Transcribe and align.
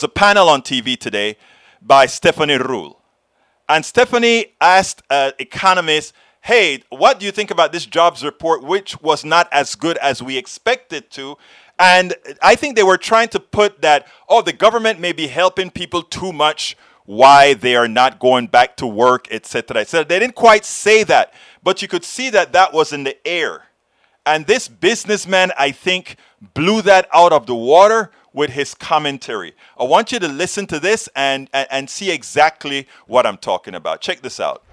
There's 0.00 0.08
a 0.08 0.14
panel 0.14 0.48
on 0.48 0.62
TV 0.62 0.98
today 0.98 1.36
by 1.82 2.06
Stephanie 2.06 2.56
Ruhle. 2.56 2.96
And 3.68 3.84
Stephanie 3.84 4.54
asked 4.58 5.02
uh, 5.10 5.32
economists, 5.38 6.14
hey, 6.40 6.82
what 6.88 7.20
do 7.20 7.26
you 7.26 7.32
think 7.32 7.50
about 7.50 7.70
this 7.70 7.84
jobs 7.84 8.24
report, 8.24 8.62
which 8.62 8.98
was 9.02 9.26
not 9.26 9.46
as 9.52 9.74
good 9.74 9.98
as 9.98 10.22
we 10.22 10.38
expected 10.38 11.10
to? 11.10 11.36
And 11.78 12.14
I 12.40 12.54
think 12.54 12.76
they 12.76 12.82
were 12.82 12.96
trying 12.96 13.28
to 13.28 13.40
put 13.40 13.82
that, 13.82 14.06
oh, 14.26 14.40
the 14.40 14.54
government 14.54 15.00
may 15.00 15.12
be 15.12 15.26
helping 15.26 15.70
people 15.70 16.02
too 16.02 16.32
much, 16.32 16.78
why 17.04 17.52
they 17.52 17.76
are 17.76 17.88
not 17.88 18.18
going 18.18 18.46
back 18.46 18.76
to 18.76 18.86
work, 18.86 19.28
etc., 19.30 19.82
etc. 19.82 20.06
They 20.06 20.18
didn't 20.18 20.34
quite 20.34 20.64
say 20.64 21.04
that, 21.04 21.34
but 21.62 21.82
you 21.82 21.88
could 21.88 22.04
see 22.04 22.30
that 22.30 22.54
that 22.54 22.72
was 22.72 22.94
in 22.94 23.04
the 23.04 23.18
air. 23.28 23.64
And 24.24 24.46
this 24.46 24.66
businessman, 24.66 25.52
I 25.58 25.72
think, 25.72 26.16
blew 26.54 26.80
that 26.82 27.06
out 27.12 27.34
of 27.34 27.44
the 27.44 27.54
water 27.54 28.10
with 28.32 28.50
his 28.50 28.74
commentary. 28.74 29.54
I 29.78 29.84
want 29.84 30.12
you 30.12 30.18
to 30.18 30.28
listen 30.28 30.66
to 30.68 30.78
this 30.78 31.08
and, 31.14 31.48
and, 31.52 31.68
and 31.70 31.90
see 31.90 32.10
exactly 32.10 32.86
what 33.06 33.26
I'm 33.26 33.36
talking 33.36 33.74
about. 33.74 34.00
Check 34.00 34.20
this 34.22 34.40
out. 34.40 34.64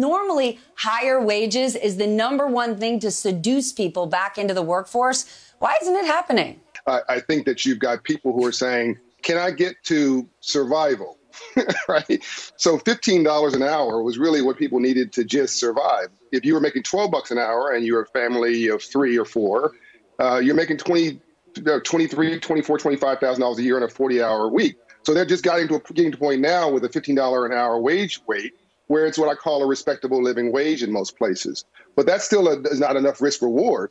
Normally, 0.00 0.60
higher 0.76 1.20
wages 1.20 1.74
is 1.74 1.96
the 1.96 2.06
number 2.06 2.46
one 2.46 2.76
thing 2.76 3.00
to 3.00 3.10
seduce 3.10 3.72
people 3.72 4.06
back 4.06 4.38
into 4.38 4.54
the 4.54 4.62
workforce. 4.62 5.52
Why 5.58 5.76
isn't 5.82 5.94
it 5.94 6.04
happening? 6.04 6.60
I, 6.86 7.00
I 7.08 7.20
think 7.20 7.46
that 7.46 7.66
you've 7.66 7.80
got 7.80 8.04
people 8.04 8.32
who 8.32 8.46
are 8.46 8.52
saying, 8.52 8.98
can 9.22 9.36
I 9.36 9.50
get 9.50 9.74
to 9.84 10.28
survival? 10.40 11.18
right? 11.88 12.22
So 12.56 12.78
$15 12.78 13.54
an 13.54 13.62
hour 13.62 14.02
was 14.02 14.18
really 14.18 14.42
what 14.42 14.56
people 14.56 14.80
needed 14.80 15.12
to 15.14 15.24
just 15.24 15.58
survive. 15.58 16.08
If 16.32 16.44
you 16.44 16.54
were 16.54 16.60
making 16.60 16.84
12 16.84 17.10
bucks 17.10 17.30
an 17.30 17.38
hour 17.38 17.72
and 17.72 17.84
you're 17.84 18.02
a 18.02 18.06
family 18.06 18.68
of 18.68 18.82
three 18.82 19.18
or 19.18 19.24
four, 19.24 19.72
uh, 20.20 20.38
you're 20.38 20.54
making 20.54 20.78
20, 20.78 21.10
uh, 21.10 21.12
23, 21.58 22.38
24, 22.40 22.78
$25,000 22.78 23.58
a 23.58 23.62
year 23.62 23.76
in 23.76 23.82
a 23.82 23.88
40 23.88 24.22
hour 24.22 24.48
week. 24.48 24.76
So 25.02 25.14
they're 25.14 25.24
just 25.24 25.44
getting 25.44 25.68
to 25.68 25.76
a, 25.76 25.80
getting 25.92 26.12
to 26.12 26.18
a 26.18 26.20
point 26.20 26.40
now 26.40 26.70
with 26.70 26.84
a 26.84 26.88
$15 26.88 27.46
an 27.46 27.52
hour 27.52 27.78
wage 27.78 28.20
rate 28.26 28.54
where 28.88 29.06
it's 29.06 29.18
what 29.18 29.28
I 29.28 29.34
call 29.34 29.62
a 29.62 29.66
respectable 29.66 30.22
living 30.22 30.50
wage 30.50 30.82
in 30.82 30.92
most 30.92 31.16
places. 31.16 31.64
But 31.94 32.06
that 32.06 32.22
still 32.22 32.48
a, 32.48 32.60
is 32.62 32.80
not 32.80 32.96
enough 32.96 33.20
risk 33.20 33.42
reward 33.42 33.90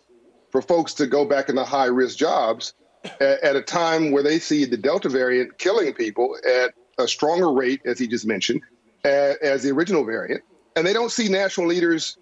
for 0.51 0.61
folks 0.61 0.93
to 0.95 1.07
go 1.07 1.25
back 1.25 1.49
into 1.49 1.63
high 1.63 1.85
risk 1.85 2.17
jobs 2.17 2.73
at, 3.19 3.41
at, 3.43 3.55
a 3.55 3.61
time 3.61 4.11
where 4.11 4.23
they 4.23 4.39
see 4.39 4.65
the 4.65 4.77
Delta 4.77 5.09
variant 5.09 5.57
killing 5.57 5.93
people 5.93 6.35
at 6.45 6.73
a 6.97 7.07
stronger 7.07 7.52
rate, 7.52 7.81
as 7.85 7.99
he 7.99 8.07
just 8.07 8.25
mentioned, 8.25 8.61
as, 9.03 9.35
as 9.37 9.63
the 9.63 9.69
original 9.69 10.03
variant. 10.03 10.41
And 10.75 10.85
they 10.85 10.93
don't 10.93 11.11
see 11.11 11.29
national 11.29 11.67
leaders 11.67 12.17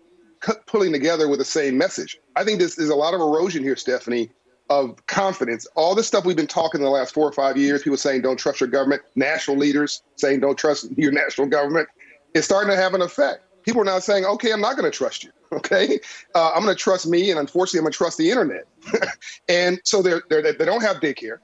pulling 0.67 0.91
together 0.91 1.27
with 1.27 1.39
the 1.39 1.45
same 1.45 1.77
message. 1.77 2.17
I 2.35 2.43
think 2.43 2.59
this 2.59 2.77
is 2.77 2.89
a 2.89 2.95
lot 2.95 3.13
of 3.13 3.21
erosion 3.21 3.63
here, 3.63 3.75
Stephanie, 3.75 4.31
of 4.69 5.05
confidence. 5.08 5.67
All 5.75 5.95
this 5.95 6.08
stuff 6.08 6.25
we've 6.25 6.35
been 6.35 6.47
talking 6.47 6.81
in 6.81 6.85
the 6.85 6.91
last 6.91 7.13
four 7.13 7.27
or 7.27 7.31
five 7.31 7.58
years, 7.58 7.83
people 7.83 7.97
saying 7.97 8.21
don't 8.21 8.38
trust 8.38 8.59
your 8.59 8.69
government, 8.69 9.02
national 9.16 9.58
leaders 9.58 10.02
saying 10.16 10.39
don't 10.39 10.58
trust 10.58 10.89
your 10.97 11.11
national 11.11 11.47
government, 11.47 11.88
it's 12.33 12.45
starting 12.45 12.69
to 12.69 12.75
have 12.75 12.93
an 12.93 13.02
effect. 13.02 13.43
People 13.63 13.81
are 13.81 13.86
now 13.86 13.99
saying, 13.99 14.25
okay, 14.25 14.52
I'm 14.52 14.61
not 14.61 14.75
going 14.75 14.89
to 14.89 14.95
trust 14.95 15.23
you. 15.23 15.31
Okay, 15.53 15.99
uh, 16.33 16.52
I'm 16.53 16.63
going 16.63 16.75
to 16.75 16.80
trust 16.81 17.08
me, 17.08 17.30
and 17.30 17.39
unfortunately, 17.39 17.77
I'm 17.77 17.83
going 17.83 17.93
to 17.93 17.97
trust 17.97 18.17
the 18.17 18.30
internet. 18.30 18.67
and 19.47 19.80
so 19.86 20.02
they're, 20.02 20.21
they're, 20.27 20.41
they 20.41 20.66
don't 20.66 20.81
have 20.81 20.97
daycare, 20.97 21.38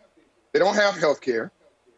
they 0.52 0.60
don't 0.60 0.76
have 0.76 0.98
health 0.98 1.22
care, 1.22 1.50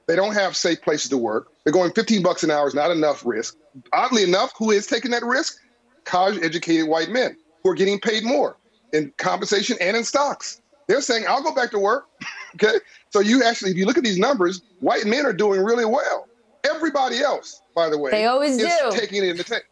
they 0.07 0.15
don't 0.15 0.33
have 0.33 0.55
safe 0.55 0.81
places 0.81 1.09
to 1.09 1.17
work. 1.17 1.47
They're 1.63 1.73
going 1.73 1.91
15 1.91 2.21
bucks 2.21 2.43
an 2.43 2.51
hour 2.51 2.67
is 2.67 2.75
not 2.75 2.91
enough 2.91 3.25
risk. 3.25 3.55
Oddly 3.93 4.23
enough, 4.23 4.51
who 4.57 4.69
is 4.69 4.85
taking 4.85 5.11
that 5.11 5.23
risk? 5.23 5.57
College 6.03 6.43
educated 6.43 6.87
white 6.87 7.09
men 7.09 7.35
who 7.63 7.71
are 7.71 7.75
getting 7.75 7.99
paid 7.99 8.23
more 8.23 8.57
in 8.91 9.13
compensation 9.17 9.77
and 9.79 9.95
in 9.95 10.03
stocks. 10.03 10.61
They're 10.87 11.01
saying, 11.01 11.25
I'll 11.27 11.43
go 11.43 11.53
back 11.53 11.71
to 11.71 11.79
work. 11.79 12.07
okay. 12.55 12.79
So 13.09 13.19
you 13.19 13.43
actually, 13.43 13.71
if 13.71 13.77
you 13.77 13.85
look 13.85 13.97
at 13.97 14.03
these 14.03 14.19
numbers, 14.19 14.61
white 14.79 15.05
men 15.05 15.25
are 15.25 15.33
doing 15.33 15.61
really 15.61 15.85
well. 15.85 16.27
Everybody 16.63 17.19
else, 17.19 17.61
by 17.75 17.89
the 17.89 17.97
way, 17.97 18.11
they 18.11 18.25
always 18.25 18.57
is 18.57 18.63
do. 18.63 18.91
taking 18.97 19.23
it 19.23 19.29
in 19.29 19.37
the 19.37 19.43
tank. 19.43 19.65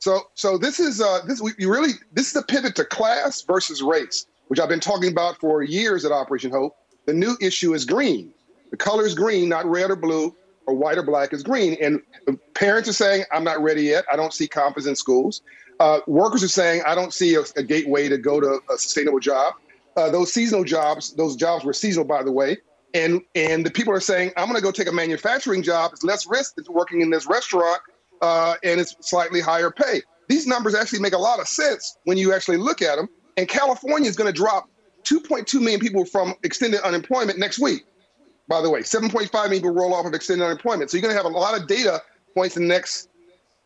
So, 0.00 0.22
so 0.34 0.58
this 0.58 0.80
is 0.80 1.00
uh, 1.00 1.20
this 1.26 1.40
we 1.40 1.52
really 1.60 1.92
this 2.12 2.26
is 2.26 2.32
the 2.34 2.42
pivot 2.42 2.74
to 2.76 2.84
class 2.84 3.40
versus 3.42 3.82
race, 3.82 4.26
which 4.48 4.58
I've 4.58 4.68
been 4.68 4.80
talking 4.80 5.10
about 5.10 5.38
for 5.38 5.62
years 5.62 6.04
at 6.04 6.12
Operation 6.12 6.50
Hope. 6.50 6.76
The 7.06 7.14
new 7.14 7.36
issue 7.40 7.72
is 7.72 7.84
green. 7.84 8.32
The 8.70 8.76
color 8.76 9.06
is 9.06 9.14
green, 9.14 9.48
not 9.48 9.64
red 9.64 9.90
or 9.90 9.96
blue 9.96 10.34
or 10.66 10.74
white 10.74 10.98
or 10.98 11.04
black. 11.04 11.32
Is 11.32 11.42
green, 11.42 11.76
and 11.80 12.02
parents 12.54 12.88
are 12.88 12.94
saying, 12.94 13.24
"I'm 13.32 13.44
not 13.44 13.62
ready 13.62 13.84
yet. 13.84 14.04
I 14.12 14.16
don't 14.16 14.34
see 14.34 14.48
confidence 14.48 14.86
in 14.86 14.96
schools." 14.96 15.40
Uh, 15.78 16.00
workers 16.06 16.42
are 16.42 16.48
saying, 16.48 16.82
"I 16.84 16.94
don't 16.94 17.14
see 17.14 17.36
a, 17.36 17.42
a, 17.56 17.62
gateway 17.62 18.08
to 18.08 18.18
go 18.18 18.40
to 18.40 18.60
a 18.70 18.76
sustainable 18.76 19.20
job." 19.20 19.54
Uh, 19.96 20.10
those 20.10 20.32
seasonal 20.32 20.64
jobs, 20.64 21.14
those 21.14 21.36
jobs 21.36 21.64
were 21.64 21.72
seasonal, 21.72 22.04
by 22.04 22.22
the 22.22 22.32
way, 22.32 22.58
and 22.94 23.20
and 23.34 23.64
the 23.64 23.70
people 23.70 23.92
are 23.92 24.00
saying, 24.00 24.32
"I'm 24.36 24.46
going 24.46 24.56
to 24.56 24.62
go 24.62 24.70
take 24.70 24.88
a 24.88 24.92
manufacturing 24.92 25.62
job. 25.62 25.92
It's 25.92 26.04
less 26.04 26.26
risk 26.26 26.56
than 26.56 26.64
working 26.68 27.00
in 27.00 27.10
this 27.10 27.26
restaurant, 27.26 27.80
uh, 28.20 28.54
and 28.62 28.80
it's 28.80 28.96
slightly 29.00 29.40
higher 29.40 29.70
pay." 29.70 30.02
These 30.28 30.46
numbers 30.46 30.74
actually 30.74 31.00
make 31.00 31.12
a 31.12 31.18
lot 31.18 31.38
of 31.38 31.46
sense 31.46 31.96
when 32.04 32.16
you 32.16 32.32
actually 32.32 32.56
look 32.56 32.82
at 32.82 32.96
them. 32.96 33.08
And 33.36 33.48
California 33.48 34.08
is 34.08 34.16
going 34.16 34.32
to 34.32 34.36
drop 34.36 34.68
2.2 35.04 35.60
million 35.60 35.80
people 35.80 36.04
from 36.04 36.34
extended 36.42 36.80
unemployment 36.80 37.38
next 37.38 37.58
week. 37.58 37.84
By 38.48 38.60
the 38.60 38.70
way, 38.70 38.80
7.5 38.80 39.32
million 39.32 39.62
people 39.62 39.70
roll 39.70 39.94
off 39.94 40.06
of 40.06 40.14
extended 40.14 40.44
unemployment. 40.44 40.90
So 40.90 40.96
you're 40.96 41.02
going 41.02 41.14
to 41.14 41.22
have 41.22 41.30
a 41.30 41.36
lot 41.36 41.60
of 41.60 41.66
data 41.66 42.02
points 42.34 42.56
in 42.56 42.62
the 42.62 42.68
next 42.68 43.08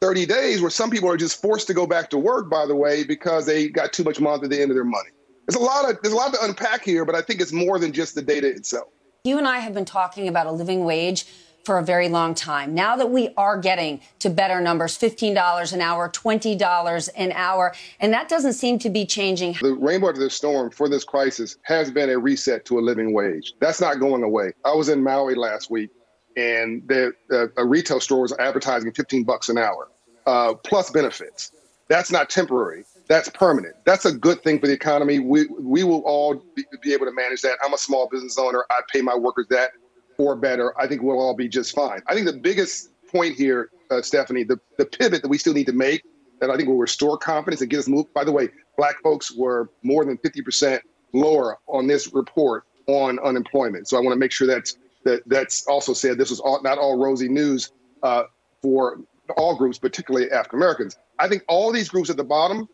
30 0.01 0.27
days 0.27 0.61
where 0.61 0.71
some 0.71 0.91
people 0.91 1.09
are 1.11 1.17
just 1.17 1.41
forced 1.41 1.67
to 1.67 1.75
go 1.75 1.87
back 1.87 2.11
to 2.11 2.19
work, 2.19 2.49
by 2.49 2.67
the 2.67 2.77
way, 2.77 3.05
because 3.05 3.47
they 3.47 3.69
got 3.69 3.93
too 3.93 4.05
much 4.05 4.21
month 4.21 4.45
at 4.45 4.51
the 4.51 4.61
end 4.61 4.71
of 4.71 4.77
their 4.77 4.85
money. 4.85 5.11
There's 5.49 5.63
a 5.63 5.65
lot 5.65 5.91
of 5.91 5.99
there's 6.03 6.13
a 6.13 6.17
lot 6.17 6.35
to 6.35 6.45
unpack 6.45 6.85
here, 6.85 7.07
but 7.07 7.15
I 7.15 7.23
think 7.23 7.41
it's 7.41 7.55
more 7.55 7.79
than 7.79 7.93
just 7.93 8.15
the 8.15 8.21
data 8.21 8.49
itself. 8.49 8.89
You 9.25 9.39
and 9.39 9.49
I 9.49 9.61
have 9.61 9.73
been 9.73 9.87
talking 9.87 10.29
about 10.29 10.47
a 10.47 10.53
living 10.53 10.85
wage 10.85 11.25
for 11.65 11.79
a 11.79 11.83
very 11.83 12.11
long 12.11 12.35
time. 12.35 12.75
Now 12.75 12.97
that 12.97 13.11
we 13.11 13.31
are 13.37 13.59
getting 13.59 14.01
to 14.21 14.31
better 14.31 14.61
numbers, 14.61 14.97
$15 14.99 15.73
an 15.73 15.81
hour, 15.81 16.09
$20 16.11 17.09
an 17.17 17.33
hour, 17.33 17.75
and 17.99 18.13
that 18.13 18.29
doesn't 18.29 18.53
seem 18.55 18.79
to 18.81 18.91
be 18.91 19.07
changing. 19.07 19.57
The 19.61 19.75
rainbow 19.75 20.13
to 20.13 20.21
the 20.21 20.31
storm 20.31 20.71
for 20.71 20.89
this 20.89 21.05
crisis 21.05 21.57
has 21.63 21.91
been 21.91 22.11
a 22.11 22.19
reset 22.19 22.65
to 22.67 22.79
a 22.79 22.81
living 22.81 23.13
wage. 23.13 23.55
That's 23.59 23.81
not 23.81 24.01
going 24.01 24.23
away. 24.23 24.53
I 24.65 24.73
was 24.75 24.89
in 24.91 25.03
Maui 25.03 25.35
last 25.35 25.71
week 25.71 25.91
and 26.37 26.87
the, 26.89 27.13
uh, 27.33 27.47
a 27.57 27.65
retail 27.65 28.01
store 28.01 28.23
was 28.23 28.33
advertising 28.39 28.93
15 28.93 29.25
bucks 29.25 29.49
an 29.49 29.59
hour 29.59 29.89
uh, 30.27 30.55
plus 30.55 30.91
benefits. 30.91 31.53
That's 31.89 32.11
not 32.11 32.31
temporary. 32.31 32.85
That's 33.09 33.31
permanent. 33.31 33.75
That's 33.85 34.05
a 34.05 34.13
good 34.13 34.43
thing 34.43 34.61
for 34.61 34.67
the 34.67 34.75
economy. 34.75 35.19
We 35.19 35.47
we 35.59 35.83
will 35.83 36.03
all 36.05 36.43
be, 36.55 36.65
be 36.83 36.93
able 36.93 37.07
to 37.07 37.13
manage 37.13 37.41
that. 37.43 37.57
I'm 37.65 37.73
a 37.73 37.79
small 37.79 38.07
business 38.09 38.39
owner. 38.39 38.65
I 38.71 38.81
pay 38.93 39.01
my 39.01 39.17
workers 39.17 39.47
that 39.49 39.71
or 40.19 40.37
better. 40.37 40.79
I 40.79 40.87
think 40.87 41.03
we'll 41.03 41.19
all 41.19 41.35
be 41.35 41.49
just 41.49 41.75
fine. 41.75 42.03
I 42.07 42.15
think 42.15 42.27
the 42.27 42.35
biggest 42.35 42.91
point 43.11 43.35
here, 43.35 43.71
uh, 43.91 44.03
Stephanie, 44.03 44.45
the, 44.45 44.61
the 44.77 44.85
pivot 44.85 45.23
that 45.23 45.29
we 45.29 45.39
still 45.39 45.55
need 45.55 45.67
to 45.67 45.73
make 45.73 46.05
that 46.41 46.51
I 46.51 46.57
think 46.57 46.69
will 46.69 46.77
restore 46.77 47.17
confidence 47.17 47.61
and 47.61 47.71
get 47.71 47.79
us 47.79 47.89
moved. 47.89 48.13
By 48.13 48.25
the 48.25 48.33
way, 48.33 48.49
black 48.77 49.01
folks 49.03 49.35
were 49.35 49.71
more 49.83 50.05
than 50.05 50.19
50% 50.19 50.81
lower 51.13 51.59
on 51.67 51.87
this 51.87 52.13
report 52.13 52.65
on 52.87 53.19
unemployment. 53.21 53.89
So 53.89 53.97
I 53.97 54.01
want 54.01 54.15
to 54.15 54.19
make 54.19 54.33
sure 54.33 54.47
that's 54.47 54.77
that 55.05 55.23
that's 55.27 55.67
also 55.67 55.93
said 55.93 56.19
this 56.19 56.31
was 56.31 56.41
all, 56.41 56.61
not 56.63 56.79
all 56.79 56.99
rosy 56.99 57.29
news 57.29 57.73
uh, 58.03 58.25
for 58.61 59.01
all 59.37 59.57
groups, 59.57 59.79
particularly 59.79 60.31
African 60.31 60.59
Americans. 60.59 60.99
I 61.19 61.29
think 61.29 61.45
all 61.49 61.73
these 61.73 61.89
groups 61.89 62.11
at 62.11 62.17
the 62.17 62.25
bottom 62.25 62.69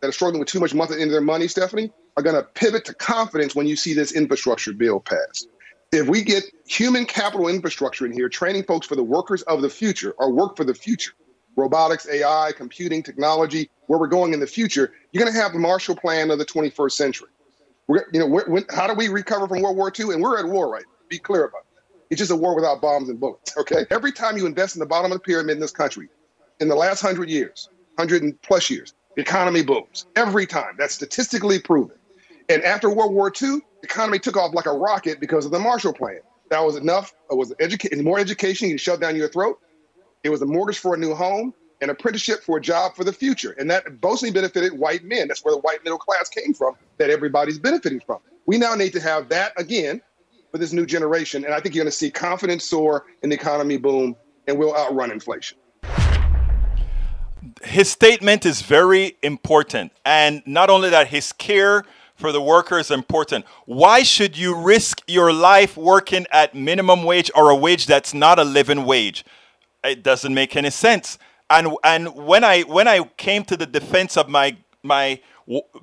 that 0.00 0.08
are 0.08 0.12
struggling 0.12 0.40
with 0.40 0.48
too 0.48 0.60
much 0.60 0.74
money 0.74 1.00
into 1.00 1.12
their 1.12 1.20
money, 1.20 1.48
Stephanie, 1.48 1.90
are 2.16 2.22
going 2.22 2.36
to 2.36 2.42
pivot 2.42 2.84
to 2.86 2.94
confidence 2.94 3.54
when 3.54 3.66
you 3.66 3.76
see 3.76 3.94
this 3.94 4.12
infrastructure 4.12 4.72
bill 4.72 5.00
passed. 5.00 5.48
If 5.92 6.08
we 6.08 6.22
get 6.22 6.44
human 6.66 7.06
capital 7.06 7.48
infrastructure 7.48 8.06
in 8.06 8.12
here, 8.12 8.28
training 8.28 8.64
folks 8.64 8.86
for 8.86 8.96
the 8.96 9.04
workers 9.04 9.42
of 9.42 9.62
the 9.62 9.70
future 9.70 10.14
or 10.18 10.32
work 10.32 10.56
for 10.56 10.64
the 10.64 10.74
future, 10.74 11.12
robotics, 11.56 12.08
AI, 12.08 12.52
computing, 12.56 13.02
technology, 13.02 13.70
where 13.86 13.98
we're 13.98 14.08
going 14.08 14.34
in 14.34 14.40
the 14.40 14.46
future, 14.46 14.92
you're 15.12 15.22
going 15.22 15.32
to 15.32 15.40
have 15.40 15.52
the 15.52 15.58
Marshall 15.58 15.96
Plan 15.96 16.30
of 16.30 16.38
the 16.38 16.44
21st 16.44 16.92
century. 16.92 17.28
We're, 17.86 18.04
you 18.12 18.18
know, 18.18 18.26
when, 18.26 18.64
how 18.74 18.86
do 18.86 18.94
we 18.94 19.08
recover 19.08 19.46
from 19.46 19.62
World 19.62 19.76
War 19.76 19.92
II? 19.96 20.12
And 20.12 20.20
we're 20.20 20.38
at 20.38 20.46
war 20.46 20.70
right 20.70 20.84
now. 20.84 20.92
Be 21.08 21.18
clear 21.18 21.44
about 21.44 21.60
it. 21.60 21.82
It's 22.10 22.18
just 22.18 22.30
a 22.30 22.36
war 22.36 22.54
without 22.54 22.80
bombs 22.80 23.08
and 23.08 23.18
bullets. 23.18 23.54
Okay. 23.58 23.86
Every 23.90 24.12
time 24.12 24.36
you 24.36 24.46
invest 24.46 24.76
in 24.76 24.80
the 24.80 24.86
bottom 24.86 25.10
of 25.10 25.16
the 25.16 25.22
pyramid 25.22 25.54
in 25.54 25.60
this 25.60 25.72
country, 25.72 26.08
in 26.60 26.68
the 26.68 26.74
last 26.74 27.00
hundred 27.00 27.30
years, 27.30 27.70
hundred 27.98 28.22
and 28.22 28.40
plus 28.42 28.68
years, 28.68 28.94
the 29.16 29.22
economy 29.22 29.62
booms. 29.62 30.06
Every 30.14 30.46
time. 30.46 30.76
That's 30.78 30.94
statistically 30.94 31.58
proven. 31.58 31.96
And 32.48 32.62
after 32.62 32.88
World 32.88 33.12
War 33.12 33.28
II, 33.28 33.58
the 33.58 33.62
economy 33.82 34.18
took 34.18 34.36
off 34.36 34.54
like 34.54 34.66
a 34.66 34.72
rocket 34.72 35.18
because 35.18 35.44
of 35.44 35.50
the 35.50 35.58
Marshall 35.58 35.92
Plan. 35.92 36.20
That 36.50 36.60
was 36.60 36.76
enough. 36.76 37.12
It 37.30 37.36
was 37.36 37.52
educa- 37.54 38.00
more 38.04 38.20
education. 38.20 38.68
You 38.68 38.78
shove 38.78 39.00
down 39.00 39.16
your 39.16 39.28
throat. 39.28 39.58
It 40.22 40.28
was 40.28 40.42
a 40.42 40.46
mortgage 40.46 40.78
for 40.78 40.94
a 40.94 40.96
new 40.96 41.14
home, 41.14 41.54
an 41.80 41.90
apprenticeship 41.90 42.42
for 42.42 42.58
a 42.58 42.60
job 42.60 42.94
for 42.94 43.04
the 43.04 43.12
future. 43.12 43.52
And 43.58 43.70
that 43.70 43.84
mostly 44.02 44.30
benefited 44.30 44.78
white 44.78 45.02
men. 45.02 45.28
That's 45.28 45.44
where 45.44 45.54
the 45.54 45.60
white 45.60 45.82
middle 45.82 45.98
class 45.98 46.28
came 46.28 46.54
from, 46.54 46.76
that 46.98 47.10
everybody's 47.10 47.58
benefiting 47.58 48.00
from. 48.00 48.18
We 48.44 48.58
now 48.58 48.74
need 48.74 48.92
to 48.92 49.00
have 49.00 49.28
that 49.30 49.52
again 49.58 50.00
for 50.52 50.58
this 50.58 50.72
new 50.72 50.86
generation. 50.86 51.44
And 51.44 51.52
I 51.52 51.60
think 51.60 51.74
you're 51.74 51.84
going 51.84 51.90
to 51.90 51.96
see 51.96 52.10
confidence 52.10 52.64
soar 52.64 53.06
and 53.22 53.32
the 53.32 53.36
economy 53.36 53.76
boom, 53.76 54.14
and 54.46 54.58
we'll 54.58 54.76
outrun 54.76 55.10
inflation. 55.10 55.58
His 57.62 57.90
statement 57.90 58.46
is 58.46 58.62
very 58.62 59.16
important. 59.22 59.92
And 60.04 60.42
not 60.46 60.70
only 60.70 60.90
that, 60.90 61.08
his 61.08 61.32
care 61.32 61.84
for 62.14 62.32
the 62.32 62.40
worker 62.40 62.78
is 62.78 62.90
important. 62.90 63.44
Why 63.66 64.02
should 64.02 64.36
you 64.36 64.54
risk 64.54 65.02
your 65.06 65.32
life 65.32 65.76
working 65.76 66.26
at 66.30 66.54
minimum 66.54 67.04
wage 67.04 67.30
or 67.34 67.50
a 67.50 67.56
wage 67.56 67.86
that's 67.86 68.14
not 68.14 68.38
a 68.38 68.44
living 68.44 68.84
wage? 68.84 69.24
It 69.84 70.02
doesn't 70.02 70.34
make 70.34 70.56
any 70.56 70.70
sense. 70.70 71.18
And 71.48 71.76
and 71.84 72.14
when 72.14 72.42
I 72.42 72.62
when 72.62 72.88
I 72.88 73.04
came 73.16 73.44
to 73.44 73.56
the 73.56 73.66
defense 73.66 74.16
of 74.16 74.28
my 74.28 74.56
my 74.82 75.20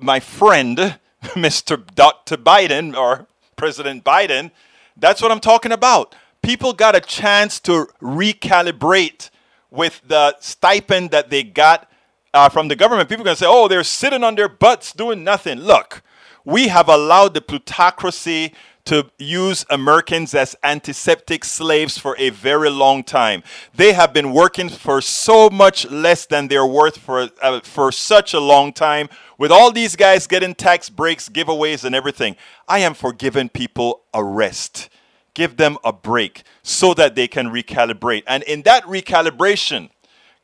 my 0.00 0.20
friend, 0.20 0.98
Mr. 1.22 1.82
Dr. 1.94 2.36
Biden 2.36 2.94
or 2.96 3.26
President 3.56 4.04
Biden, 4.04 4.50
that's 4.96 5.22
what 5.22 5.32
I'm 5.32 5.40
talking 5.40 5.72
about. 5.72 6.14
People 6.42 6.74
got 6.74 6.94
a 6.94 7.00
chance 7.00 7.58
to 7.60 7.86
recalibrate 8.02 9.30
with 9.74 10.00
the 10.06 10.36
stipend 10.40 11.10
that 11.10 11.30
they 11.30 11.42
got 11.42 11.90
uh, 12.32 12.48
from 12.48 12.68
the 12.68 12.76
government. 12.76 13.08
People 13.08 13.24
to 13.24 13.36
say, 13.36 13.46
oh, 13.48 13.68
they're 13.68 13.84
sitting 13.84 14.22
on 14.22 14.36
their 14.36 14.48
butts 14.48 14.92
doing 14.92 15.24
nothing. 15.24 15.58
Look, 15.58 16.02
we 16.44 16.68
have 16.68 16.88
allowed 16.88 17.34
the 17.34 17.40
plutocracy 17.40 18.54
to 18.84 19.10
use 19.18 19.64
Americans 19.70 20.34
as 20.34 20.54
antiseptic 20.62 21.42
slaves 21.44 21.96
for 21.96 22.14
a 22.18 22.28
very 22.30 22.68
long 22.68 23.02
time. 23.02 23.42
They 23.74 23.94
have 23.94 24.12
been 24.12 24.32
working 24.32 24.68
for 24.68 25.00
so 25.00 25.48
much 25.48 25.90
less 25.90 26.26
than 26.26 26.48
they're 26.48 26.66
worth 26.66 26.98
for, 26.98 27.30
uh, 27.40 27.60
for 27.60 27.90
such 27.90 28.34
a 28.34 28.40
long 28.40 28.74
time. 28.74 29.08
With 29.38 29.50
all 29.50 29.72
these 29.72 29.96
guys 29.96 30.26
getting 30.26 30.54
tax 30.54 30.90
breaks, 30.90 31.30
giveaways, 31.30 31.82
and 31.84 31.94
everything, 31.94 32.36
I 32.68 32.80
am 32.80 32.92
for 32.92 33.12
giving 33.12 33.48
people 33.48 34.02
a 34.12 34.22
rest. 34.22 34.90
Give 35.34 35.56
them 35.56 35.78
a 35.84 35.92
break 35.92 36.44
so 36.62 36.94
that 36.94 37.14
they 37.14 37.28
can 37.28 37.48
recalibrate. 37.48 38.22
And 38.26 38.42
in 38.44 38.62
that 38.62 38.84
recalibration, 38.84 39.90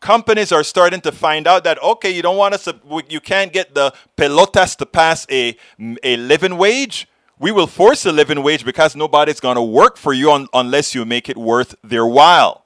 companies 0.01 0.51
are 0.51 0.65
starting 0.65 1.01
to 1.03 1.13
find 1.13 1.47
out 1.47 1.65
that 1.65 1.81
okay, 1.83 2.11
you 2.11 2.23
don't 2.23 2.37
want 2.37 2.55
us, 2.55 2.65
to, 2.65 2.81
you 3.09 3.21
can't 3.21 3.53
get 3.53 3.75
the 3.75 3.93
pelotas 4.17 4.77
to 4.79 4.87
pass 4.87 5.27
a 5.31 5.57
a 6.03 6.17
living 6.17 6.57
wage. 6.57 7.07
We 7.39 7.53
will 7.53 7.67
force 7.67 8.05
a 8.05 8.13
living 8.13 8.43
wage 8.43 8.65
because 8.65 8.95
nobody's 8.97 9.41
going 9.41 9.57
to 9.57 9.63
work 9.63 9.97
for 9.97 10.13
you 10.13 10.31
un, 10.31 10.47
unless 10.53 10.95
you 10.95 11.05
make 11.05 11.29
it 11.29 11.39
worth 11.39 11.75
their 11.83 12.07
while, 12.07 12.65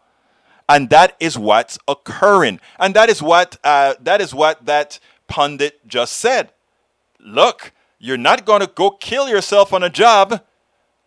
and 0.69 0.91
that 0.91 1.17
is 1.21 1.39
what's 1.39 1.79
occurring, 1.87 2.59
and 2.79 2.95
that 2.95 3.09
is 3.09 3.23
what 3.23 3.59
uh, 3.63 3.95
that 4.01 4.21
is 4.21 4.35
what 4.35 4.67
that 4.67 4.99
pundit 5.29 5.87
just 5.87 6.17
said. 6.17 6.53
Look, 7.21 7.73
you're 7.99 8.17
not 8.17 8.45
going 8.45 8.61
to 8.61 8.67
go 8.67 8.91
kill 8.91 9.29
yourself 9.29 9.73
on 9.73 9.83
a 9.83 9.91
job. 9.91 10.43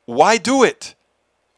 Why 0.06 0.38
do 0.38 0.64
it? 0.64 0.96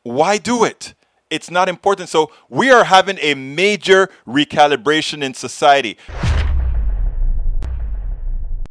Why 0.04 0.38
do 0.38 0.64
it? 0.64 0.94
it's 1.30 1.52
not 1.52 1.70
important. 1.70 2.10
So 2.10 2.32
we 2.50 2.72
are 2.72 2.84
having 2.86 3.18
a 3.22 3.36
major 3.36 4.10
recalibration 4.28 5.24
in 5.24 5.34
society. 5.34 5.98